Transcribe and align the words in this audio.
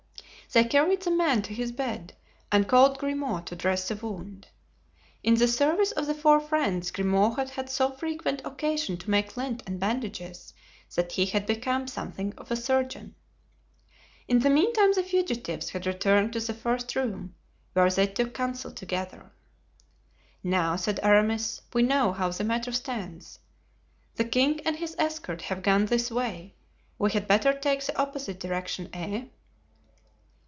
They 0.53 0.65
carried 0.65 1.03
the 1.03 1.11
man 1.11 1.43
to 1.43 1.53
his 1.53 1.71
bed 1.71 2.13
and 2.51 2.67
called 2.67 2.97
Grimaud 2.97 3.45
to 3.45 3.55
dress 3.55 3.87
the 3.87 3.95
wound. 3.95 4.49
In 5.23 5.35
the 5.35 5.47
service 5.47 5.93
of 5.93 6.07
the 6.07 6.13
four 6.13 6.41
friends 6.41 6.91
Grimaud 6.91 7.35
had 7.37 7.51
had 7.51 7.69
so 7.69 7.91
frequent 7.93 8.41
occasion 8.43 8.97
to 8.97 9.09
make 9.09 9.37
lint 9.37 9.63
and 9.65 9.79
bandages 9.79 10.53
that 10.93 11.13
he 11.13 11.25
had 11.27 11.45
become 11.45 11.87
something 11.87 12.33
of 12.37 12.51
a 12.51 12.57
surgeon. 12.57 13.15
In 14.27 14.39
the 14.39 14.49
meantime 14.49 14.91
the 14.91 15.03
fugitives 15.03 15.69
had 15.69 15.85
returned 15.87 16.33
to 16.33 16.41
the 16.41 16.53
first 16.53 16.97
room, 16.97 17.33
where 17.71 17.89
they 17.89 18.05
took 18.07 18.33
counsel 18.33 18.73
together. 18.73 19.31
"Now," 20.43 20.75
said 20.75 20.99
Aramis, 21.01 21.61
"we 21.73 21.81
know 21.83 22.11
how 22.11 22.27
the 22.27 22.43
matter 22.43 22.73
stands. 22.73 23.39
The 24.15 24.25
king 24.25 24.59
and 24.65 24.75
his 24.75 24.97
escort 24.99 25.43
have 25.43 25.63
gone 25.63 25.85
this 25.85 26.11
way; 26.11 26.55
we 26.99 27.09
had 27.13 27.25
better 27.25 27.53
take 27.57 27.85
the 27.85 27.97
opposite 27.97 28.41
direction, 28.41 28.89
eh?" 28.91 29.27